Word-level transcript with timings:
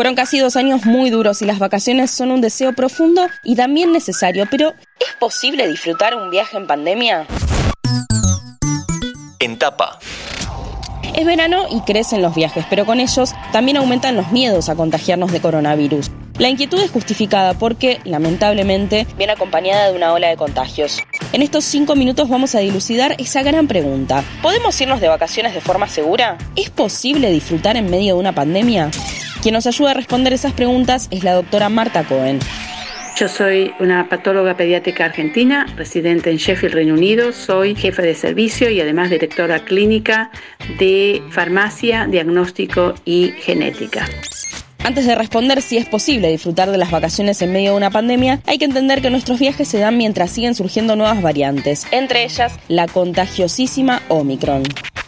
Fueron 0.00 0.14
casi 0.14 0.38
dos 0.38 0.56
años 0.56 0.86
muy 0.86 1.10
duros 1.10 1.42
y 1.42 1.44
las 1.44 1.58
vacaciones 1.58 2.10
son 2.10 2.30
un 2.30 2.40
deseo 2.40 2.72
profundo 2.72 3.28
y 3.44 3.54
también 3.54 3.92
necesario, 3.92 4.46
pero 4.50 4.72
¿es 4.98 5.14
posible 5.18 5.68
disfrutar 5.68 6.14
un 6.14 6.30
viaje 6.30 6.56
en 6.56 6.66
pandemia? 6.66 7.26
En 9.40 9.58
tapa. 9.58 9.98
Es 11.14 11.26
verano 11.26 11.66
y 11.70 11.82
crecen 11.82 12.22
los 12.22 12.34
viajes, 12.34 12.64
pero 12.70 12.86
con 12.86 12.98
ellos 12.98 13.34
también 13.52 13.76
aumentan 13.76 14.16
los 14.16 14.32
miedos 14.32 14.70
a 14.70 14.74
contagiarnos 14.74 15.32
de 15.32 15.40
coronavirus. 15.42 16.10
La 16.38 16.48
inquietud 16.48 16.80
es 16.80 16.90
justificada 16.90 17.52
porque, 17.52 18.00
lamentablemente, 18.04 19.06
viene 19.18 19.34
acompañada 19.34 19.90
de 19.90 19.96
una 19.96 20.14
ola 20.14 20.28
de 20.28 20.38
contagios. 20.38 21.00
En 21.34 21.42
estos 21.42 21.66
cinco 21.66 21.94
minutos 21.94 22.30
vamos 22.30 22.54
a 22.54 22.60
dilucidar 22.60 23.16
esa 23.18 23.42
gran 23.42 23.68
pregunta. 23.68 24.24
¿Podemos 24.40 24.80
irnos 24.80 25.02
de 25.02 25.08
vacaciones 25.08 25.52
de 25.52 25.60
forma 25.60 25.88
segura? 25.88 26.38
¿Es 26.56 26.70
posible 26.70 27.30
disfrutar 27.30 27.76
en 27.76 27.90
medio 27.90 28.14
de 28.14 28.20
una 28.20 28.34
pandemia? 28.34 28.90
Quien 29.42 29.54
nos 29.54 29.66
ayuda 29.66 29.92
a 29.92 29.94
responder 29.94 30.34
esas 30.34 30.52
preguntas 30.52 31.08
es 31.10 31.24
la 31.24 31.32
doctora 31.32 31.70
Marta 31.70 32.04
Cohen. 32.04 32.40
Yo 33.16 33.26
soy 33.26 33.72
una 33.80 34.08
patóloga 34.08 34.54
pediátrica 34.54 35.06
argentina, 35.06 35.66
residente 35.76 36.30
en 36.30 36.36
Sheffield, 36.36 36.74
Reino 36.74 36.94
Unido. 36.94 37.32
Soy 37.32 37.74
jefe 37.74 38.02
de 38.02 38.14
servicio 38.14 38.68
y 38.68 38.80
además 38.80 39.08
directora 39.08 39.64
clínica 39.64 40.30
de 40.78 41.22
farmacia, 41.30 42.06
diagnóstico 42.06 42.94
y 43.06 43.32
genética. 43.38 44.06
Antes 44.82 45.06
de 45.06 45.14
responder 45.14 45.62
si 45.62 45.78
es 45.78 45.86
posible 45.86 46.30
disfrutar 46.30 46.70
de 46.70 46.78
las 46.78 46.90
vacaciones 46.90 47.40
en 47.40 47.52
medio 47.52 47.72
de 47.72 47.76
una 47.76 47.90
pandemia, 47.90 48.40
hay 48.46 48.58
que 48.58 48.64
entender 48.64 49.00
que 49.00 49.10
nuestros 49.10 49.38
viajes 49.38 49.68
se 49.68 49.78
dan 49.78 49.96
mientras 49.96 50.30
siguen 50.30 50.54
surgiendo 50.54 50.96
nuevas 50.96 51.22
variantes, 51.22 51.86
entre 51.92 52.24
ellas 52.24 52.54
la 52.68 52.88
contagiosísima 52.88 54.02
Omicron. 54.08 54.64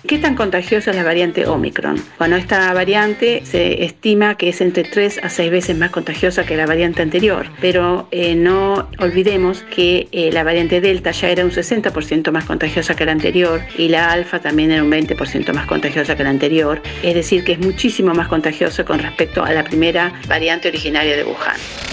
¿Qué 0.07 0.19
tan 0.19 0.35
contagiosa 0.35 0.91
es 0.91 0.97
la 0.97 1.05
variante 1.05 1.47
Omicron? 1.47 2.03
Bueno, 2.19 2.35
esta 2.35 2.73
variante 2.75 3.43
se 3.45 3.85
estima 3.85 4.37
que 4.37 4.49
es 4.49 4.61
entre 4.61 4.83
3 4.83 5.21
a 5.23 5.29
6 5.29 5.51
veces 5.51 5.79
más 5.79 5.91
contagiosa 5.91 6.45
que 6.45 6.57
la 6.57 6.67
variante 6.67 7.03
anterior, 7.03 7.47
pero 7.61 8.09
eh, 8.11 8.35
no 8.35 8.89
olvidemos 8.99 9.63
que 9.63 10.09
eh, 10.11 10.33
la 10.33 10.43
variante 10.43 10.81
Delta 10.81 11.13
ya 11.13 11.31
era 11.31 11.45
un 11.45 11.53
60% 11.53 12.33
más 12.33 12.45
contagiosa 12.45 12.97
que 12.97 13.05
la 13.05 13.13
anterior 13.13 13.61
y 13.79 13.89
la 13.89 14.11
Alfa 14.11 14.41
también 14.41 14.73
era 14.73 14.83
un 14.83 14.91
20% 14.91 15.53
más 15.53 15.67
contagiosa 15.67 16.17
que 16.17 16.25
la 16.25 16.31
anterior, 16.31 16.83
es 17.05 17.15
decir, 17.15 17.45
que 17.45 17.53
es 17.53 17.61
muchísimo 17.61 18.13
más 18.13 18.27
contagiosa 18.27 18.85
con 18.85 18.99
respecto 18.99 19.45
a 19.45 19.53
la 19.53 19.63
primera 19.63 20.13
variante 20.27 20.69
originaria 20.69 21.17
de 21.17 21.23
Wuhan 21.23 21.92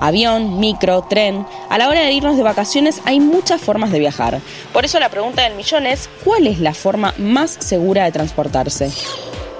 avión, 0.00 0.60
micro, 0.60 1.02
tren. 1.02 1.46
A 1.68 1.78
la 1.78 1.88
hora 1.88 2.00
de 2.00 2.12
irnos 2.12 2.36
de 2.36 2.42
vacaciones 2.42 3.00
hay 3.04 3.20
muchas 3.20 3.60
formas 3.60 3.90
de 3.92 3.98
viajar. 3.98 4.40
Por 4.72 4.84
eso 4.84 4.98
la 5.00 5.08
pregunta 5.08 5.42
del 5.42 5.54
millón 5.54 5.86
es, 5.86 6.08
¿cuál 6.24 6.46
es 6.46 6.60
la 6.60 6.74
forma 6.74 7.14
más 7.18 7.56
segura 7.60 8.04
de 8.04 8.12
transportarse? 8.12 8.90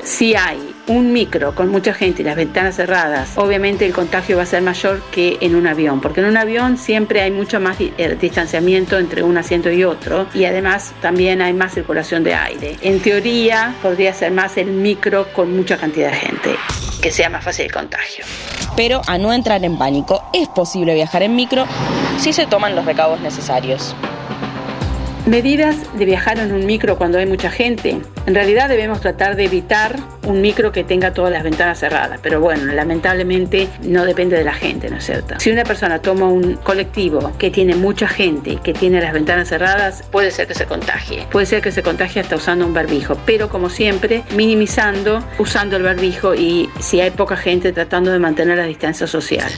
Si 0.04 0.34
hay 0.34 0.74
un 0.86 1.14
micro 1.14 1.54
con 1.54 1.70
mucha 1.70 1.94
gente 1.94 2.20
y 2.20 2.26
las 2.26 2.36
ventanas 2.36 2.76
cerradas, 2.76 3.38
obviamente 3.38 3.86
el 3.86 3.94
contagio 3.94 4.36
va 4.36 4.42
a 4.42 4.46
ser 4.46 4.60
mayor 4.60 5.00
que 5.10 5.38
en 5.40 5.54
un 5.54 5.66
avión, 5.66 6.02
porque 6.02 6.20
en 6.20 6.26
un 6.26 6.36
avión 6.36 6.76
siempre 6.76 7.22
hay 7.22 7.30
mucho 7.30 7.58
más 7.58 7.78
eh, 7.80 8.16
distanciamiento 8.20 8.98
entre 8.98 9.22
un 9.22 9.38
asiento 9.38 9.70
y 9.70 9.82
otro 9.84 10.26
y 10.34 10.44
además 10.44 10.92
también 11.00 11.40
hay 11.40 11.54
más 11.54 11.72
circulación 11.72 12.22
de 12.22 12.34
aire. 12.34 12.76
En 12.82 13.00
teoría 13.00 13.74
podría 13.80 14.12
ser 14.12 14.32
más 14.32 14.58
el 14.58 14.66
micro 14.66 15.32
con 15.32 15.56
mucha 15.56 15.78
cantidad 15.78 16.10
de 16.10 16.16
gente, 16.16 16.56
que 17.04 17.10
sea 17.10 17.28
más 17.28 17.44
fácil 17.44 17.66
el 17.66 17.72
contagio. 17.72 18.24
Pero 18.78 19.02
a 19.06 19.18
no 19.18 19.30
entrar 19.34 19.62
en 19.62 19.76
pánico, 19.76 20.24
es 20.32 20.48
posible 20.48 20.94
viajar 20.94 21.22
en 21.22 21.36
micro 21.36 21.66
si 22.18 22.32
se 22.32 22.46
toman 22.46 22.74
los 22.74 22.86
recaudos 22.86 23.20
necesarios. 23.20 23.94
Medidas 25.26 25.76
de 25.96 26.04
viajar 26.04 26.38
en 26.38 26.52
un 26.52 26.66
micro 26.66 26.98
cuando 26.98 27.16
hay 27.16 27.24
mucha 27.24 27.50
gente. 27.50 27.98
En 28.26 28.34
realidad 28.34 28.68
debemos 28.68 29.00
tratar 29.00 29.36
de 29.36 29.46
evitar 29.46 29.98
un 30.26 30.42
micro 30.42 30.70
que 30.70 30.84
tenga 30.84 31.14
todas 31.14 31.32
las 31.32 31.42
ventanas 31.42 31.78
cerradas, 31.78 32.20
pero 32.22 32.40
bueno, 32.40 32.70
lamentablemente 32.74 33.68
no 33.82 34.04
depende 34.04 34.36
de 34.36 34.44
la 34.44 34.52
gente, 34.52 34.90
¿no 34.90 34.98
es 34.98 35.06
cierto? 35.06 35.36
Si 35.38 35.50
una 35.50 35.64
persona 35.64 35.98
toma 36.00 36.28
un 36.28 36.56
colectivo 36.56 37.32
que 37.38 37.50
tiene 37.50 37.74
mucha 37.74 38.06
gente, 38.06 38.56
que 38.62 38.74
tiene 38.74 39.00
las 39.00 39.14
ventanas 39.14 39.48
cerradas, 39.48 40.02
puede 40.12 40.30
ser 40.30 40.46
que 40.46 40.54
se 40.54 40.66
contagie. 40.66 41.26
Puede 41.32 41.46
ser 41.46 41.62
que 41.62 41.72
se 41.72 41.82
contagie 41.82 42.20
hasta 42.20 42.36
usando 42.36 42.66
un 42.66 42.74
barbijo, 42.74 43.16
pero 43.24 43.48
como 43.48 43.70
siempre, 43.70 44.24
minimizando, 44.36 45.24
usando 45.38 45.76
el 45.78 45.84
barbijo 45.84 46.34
y 46.34 46.68
si 46.80 47.00
hay 47.00 47.12
poca 47.12 47.38
gente, 47.38 47.72
tratando 47.72 48.10
de 48.10 48.18
mantener 48.18 48.58
la 48.58 48.64
distancia 48.64 49.06
social. 49.06 49.50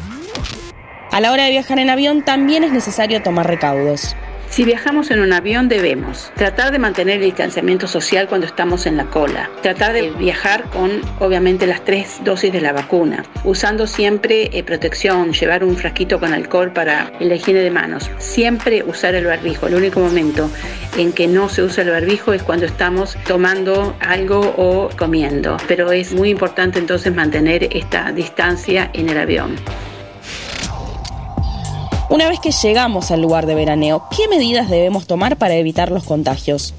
A 1.10 1.20
la 1.20 1.32
hora 1.32 1.44
de 1.44 1.50
viajar 1.50 1.80
en 1.80 1.90
avión 1.90 2.22
también 2.24 2.62
es 2.62 2.70
necesario 2.70 3.20
tomar 3.20 3.48
recaudos. 3.48 4.14
Si 4.48 4.64
viajamos 4.64 5.10
en 5.10 5.20
un 5.20 5.32
avión 5.32 5.68
debemos 5.68 6.32
tratar 6.34 6.72
de 6.72 6.78
mantener 6.78 7.16
el 7.16 7.24
distanciamiento 7.24 7.86
social 7.86 8.26
cuando 8.28 8.46
estamos 8.46 8.86
en 8.86 8.96
la 8.96 9.06
cola, 9.06 9.50
tratar 9.62 9.92
de 9.92 10.10
viajar 10.10 10.64
con 10.70 11.02
obviamente 11.18 11.66
las 11.66 11.84
tres 11.84 12.20
dosis 12.24 12.52
de 12.52 12.60
la 12.60 12.72
vacuna, 12.72 13.24
usando 13.44 13.86
siempre 13.86 14.48
eh, 14.52 14.62
protección, 14.62 15.32
llevar 15.32 15.62
un 15.62 15.76
frasquito 15.76 16.18
con 16.18 16.32
alcohol 16.32 16.72
para 16.72 17.12
la 17.20 17.34
higiene 17.34 17.60
de 17.60 17.70
manos, 17.70 18.10
siempre 18.18 18.82
usar 18.84 19.14
el 19.14 19.26
barbijo. 19.26 19.66
El 19.66 19.74
único 19.74 20.00
momento 20.00 20.50
en 20.96 21.12
que 21.12 21.26
no 21.26 21.48
se 21.48 21.62
usa 21.62 21.82
el 21.82 21.90
barbijo 21.90 22.32
es 22.32 22.42
cuando 22.42 22.64
estamos 22.66 23.16
tomando 23.26 23.94
algo 24.00 24.54
o 24.56 24.88
comiendo, 24.96 25.58
pero 25.68 25.92
es 25.92 26.14
muy 26.14 26.30
importante 26.30 26.78
entonces 26.78 27.14
mantener 27.14 27.68
esta 27.76 28.12
distancia 28.12 28.90
en 28.94 29.10
el 29.10 29.18
avión. 29.18 29.56
Una 32.16 32.30
vez 32.30 32.40
que 32.40 32.50
llegamos 32.50 33.10
al 33.10 33.20
lugar 33.20 33.44
de 33.44 33.54
veraneo, 33.54 34.04
¿qué 34.10 34.26
medidas 34.26 34.70
debemos 34.70 35.06
tomar 35.06 35.36
para 35.36 35.56
evitar 35.56 35.90
los 35.90 36.04
contagios? 36.04 36.72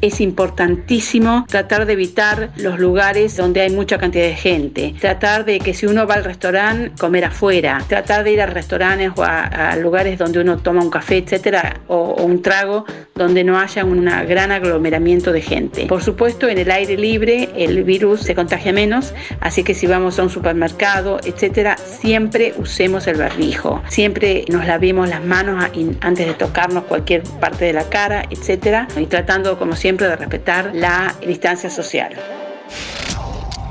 Es 0.00 0.20
importantísimo 0.20 1.44
tratar 1.48 1.86
de 1.86 1.94
evitar 1.94 2.50
los 2.56 2.78
lugares 2.78 3.36
donde 3.36 3.60
hay 3.60 3.70
mucha 3.70 3.98
cantidad 3.98 4.24
de 4.24 4.34
gente, 4.34 4.94
tratar 5.00 5.44
de 5.44 5.58
que 5.58 5.74
si 5.74 5.86
uno 5.86 6.06
va 6.06 6.14
al 6.14 6.24
restaurante, 6.24 6.92
comer 6.98 7.24
afuera, 7.24 7.82
tratar 7.88 8.24
de 8.24 8.32
ir 8.32 8.40
a 8.40 8.46
restaurantes 8.46 9.12
o 9.16 9.22
a, 9.22 9.76
lugares 9.76 10.18
donde 10.18 10.40
uno 10.40 10.58
toma 10.58 10.82
un 10.82 10.90
café, 10.90 11.18
etcétera, 11.18 11.80
o, 11.88 12.14
un 12.22 12.42
trago 12.42 12.84
donde 13.14 13.44
no 13.44 13.58
haya 13.58 13.84
un 13.84 14.04
gran 14.04 14.52
aglomeramiento 14.52 15.32
de 15.32 15.40
gente. 15.40 15.86
Por 15.86 16.02
supuesto, 16.02 16.48
en 16.48 16.58
el 16.58 16.70
aire 16.70 16.96
libre 16.96 17.48
el 17.56 17.82
virus 17.82 18.20
se 18.20 18.34
contagia 18.34 18.72
menos, 18.72 19.14
así 19.40 19.64
que 19.64 19.74
si 19.74 19.86
vamos 19.86 20.18
a 20.18 20.22
un 20.22 20.30
supermercado, 20.30 21.18
etcétera, 21.24 21.76
siempre 21.76 22.54
usemos 22.58 23.06
el 23.06 23.16
barbijo, 23.16 23.82
siempre 23.88 24.44
nos 24.48 24.66
lavemos 24.66 25.08
las 25.08 25.24
manos 25.24 25.64
antes 26.00 26.26
de 26.26 26.34
tocarnos 26.34 26.84
cualquier 26.84 27.22
parte 27.40 27.64
de 27.64 27.72
la 27.72 27.88
cara, 27.88 28.24
etcétera, 28.30 28.86
y 28.96 29.06
tratando 29.06 29.58
como 29.58 29.74
siempre 29.74 29.87
siempre 29.88 30.06
de 30.06 30.16
respetar 30.16 30.72
la 30.74 31.14
distancia 31.26 31.70
social. 31.70 32.12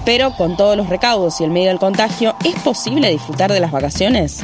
Pero 0.04 0.32
con 0.32 0.58
todos 0.58 0.76
los 0.76 0.90
recaudos 0.90 1.40
y 1.42 1.44
el 1.44 1.52
medio 1.52 1.68
del 1.68 1.78
contagio, 1.78 2.36
¿es 2.44 2.60
posible 2.64 3.12
disfrutar 3.12 3.52
de 3.52 3.60
las 3.60 3.72
vacaciones? 3.72 4.40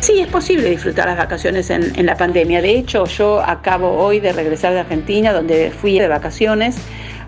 Sí, 0.00 0.20
es 0.20 0.28
posible 0.28 0.70
disfrutar 0.70 1.06
las 1.06 1.18
vacaciones 1.18 1.68
en, 1.68 2.06
la 2.06 2.16
pandemia. 2.16 2.62
De 2.62 2.70
hecho, 2.70 3.04
yo 3.04 3.42
acabo 3.42 3.98
hoy 3.98 4.20
de 4.20 4.32
regresar 4.32 4.72
de 4.72 4.80
Argentina, 4.80 5.34
donde 5.34 5.70
fui 5.70 5.98
de 5.98 6.08
vacaciones. 6.08 6.76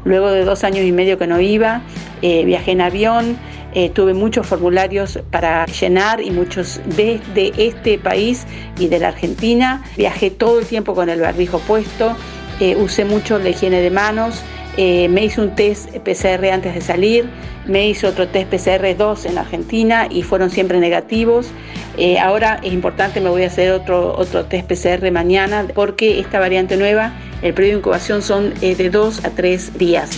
Luego 0.05 0.31
de 0.31 0.47
dos 0.47 0.65
años 0.65 0.87
y 0.87 0.93
medio 0.93 1.19
que 1.19 1.27
no 1.27 1.41
iba, 1.41 1.83
eh, 2.23 2.47
viajé 2.47 2.71
en 2.71 2.81
avión, 2.81 3.37
eh, 3.75 3.91
tuve 3.91 4.15
muchos 4.15 4.47
formularios 4.47 5.19
para 5.31 5.67
llenar 5.67 6.23
y 6.23 6.31
muchos 6.31 6.81
desde 6.87 7.53
este 7.59 7.99
país 7.99 8.47
y 8.79 8.89
de 8.89 8.99
la 8.99 9.09
Argentina. 9.09 9.85
Viajé 9.99 10.31
todo 10.31 10.59
el 10.59 10.65
tiempo 10.65 10.95
con 10.95 11.11
el 11.11 11.21
barbijo 11.21 11.59
puesto. 11.59 12.17
Eh, 12.61 12.77
usé 12.77 13.05
mucho 13.05 13.39
la 13.39 13.49
higiene 13.49 13.81
de 13.81 13.91
manos, 13.91 14.43
eh, 14.77 15.09
me 15.09 15.25
hice 15.25 15.41
un 15.41 15.55
test 15.55 15.91
PCR 15.99 16.51
antes 16.53 16.75
de 16.75 16.81
salir, 16.81 17.25
me 17.67 17.89
hice 17.89 18.07
otro 18.07 18.29
test 18.29 18.51
PCR 18.51 18.97
2 18.97 19.27
en 19.27 19.39
Argentina 19.39 20.07
y 20.11 20.23
fueron 20.23 20.51
siempre 20.51 20.79
negativos. 20.79 21.49
Eh, 21.97 22.19
ahora 22.19 22.61
es 22.63 22.73
importante, 22.73 23.21
me 23.21 23.31
voy 23.31 23.45
a 23.45 23.47
hacer 23.47 23.73
otro, 23.73 24.15
otro 24.17 24.45
test 24.45 24.69
PCR 24.69 25.11
mañana 25.11 25.67
porque 25.75 26.21
esta 26.21 26.39
variante 26.39 26.77
nueva, 26.77 27.15
el 27.43 27.55
periodo 27.55 27.73
de 27.73 27.79
incubación 27.79 28.23
son 28.23 28.55
de 28.61 28.91
2 28.91 29.25
a 29.25 29.31
3 29.31 29.79
días. 29.79 30.11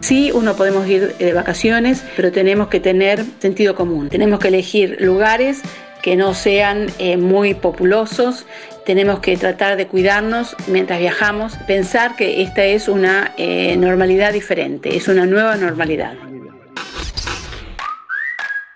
Sí, 0.00 0.30
uno 0.34 0.54
podemos 0.54 0.86
ir 0.86 1.14
de 1.16 1.32
vacaciones, 1.32 2.04
pero 2.14 2.30
tenemos 2.30 2.68
que 2.68 2.78
tener 2.78 3.24
sentido 3.38 3.74
común. 3.74 4.10
Tenemos 4.10 4.38
que 4.38 4.48
elegir 4.48 4.98
lugares 5.00 5.62
que 6.04 6.16
no 6.16 6.34
sean 6.34 6.92
muy 7.18 7.54
populosos 7.54 8.44
tenemos 8.84 9.20
que 9.20 9.38
tratar 9.38 9.76
de 9.76 9.86
cuidarnos 9.86 10.54
mientras 10.66 11.00
viajamos, 11.00 11.54
pensar 11.66 12.16
que 12.16 12.42
esta 12.42 12.64
es 12.64 12.88
una 12.88 13.32
eh, 13.38 13.76
normalidad 13.76 14.32
diferente, 14.32 14.96
es 14.96 15.08
una 15.08 15.24
nueva 15.24 15.56
normalidad. 15.56 16.12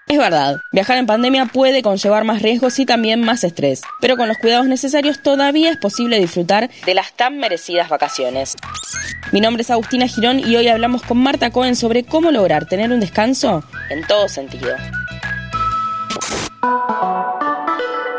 Es 0.06 0.16
verdad, 0.16 0.56
viajar 0.72 0.96
en 0.96 1.04
pandemia 1.04 1.44
puede 1.44 1.82
conllevar 1.82 2.24
más 2.24 2.40
riesgos 2.40 2.78
y 2.78 2.86
también 2.86 3.20
más 3.20 3.44
estrés, 3.44 3.82
pero 4.00 4.16
con 4.16 4.26
los 4.26 4.38
cuidados 4.38 4.66
necesarios 4.66 5.22
todavía 5.22 5.70
es 5.70 5.76
posible 5.76 6.18
disfrutar 6.18 6.70
de 6.86 6.94
las 6.94 7.12
tan 7.12 7.36
merecidas 7.36 7.90
vacaciones. 7.90 8.56
Mi 9.32 9.42
nombre 9.42 9.60
es 9.60 9.70
Agustina 9.70 10.08
Girón 10.08 10.38
y 10.38 10.56
hoy 10.56 10.68
hablamos 10.68 11.02
con 11.02 11.18
Marta 11.18 11.50
Cohen 11.50 11.76
sobre 11.76 12.04
cómo 12.04 12.30
lograr 12.30 12.64
tener 12.64 12.90
un 12.90 13.00
descanso 13.00 13.62
en 13.90 14.06
todo 14.06 14.30
sentido 14.30 14.74